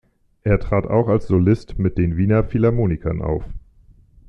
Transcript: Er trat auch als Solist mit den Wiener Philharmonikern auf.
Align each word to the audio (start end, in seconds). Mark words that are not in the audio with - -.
Er 0.41 0.59
trat 0.59 0.87
auch 0.87 1.07
als 1.09 1.27
Solist 1.27 1.77
mit 1.77 1.99
den 1.99 2.17
Wiener 2.17 2.43
Philharmonikern 2.43 3.21
auf. 3.21 3.43